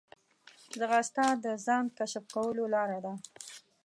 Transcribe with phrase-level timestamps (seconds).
[0.79, 3.13] ځغاسته د ځان کشف کولو لاره ده